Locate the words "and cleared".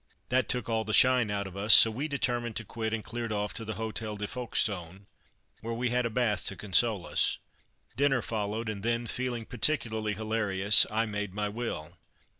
2.91-3.31